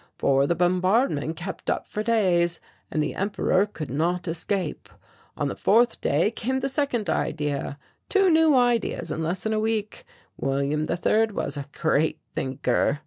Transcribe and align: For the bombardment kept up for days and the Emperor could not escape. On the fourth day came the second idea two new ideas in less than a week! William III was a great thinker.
For 0.17 0.47
the 0.47 0.55
bombardment 0.55 1.35
kept 1.35 1.69
up 1.69 1.85
for 1.85 2.01
days 2.01 2.59
and 2.89 3.03
the 3.03 3.13
Emperor 3.13 3.67
could 3.67 3.91
not 3.91 4.27
escape. 4.27 4.89
On 5.37 5.47
the 5.47 5.55
fourth 5.55 6.01
day 6.01 6.31
came 6.31 6.61
the 6.61 6.69
second 6.69 7.07
idea 7.07 7.77
two 8.09 8.31
new 8.31 8.55
ideas 8.55 9.11
in 9.11 9.21
less 9.21 9.43
than 9.43 9.53
a 9.53 9.59
week! 9.59 10.03
William 10.37 10.87
III 10.89 11.27
was 11.33 11.55
a 11.55 11.67
great 11.71 12.17
thinker. 12.33 12.99